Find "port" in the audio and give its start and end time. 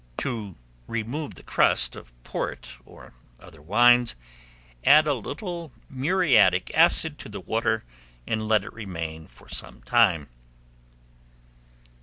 2.23-2.77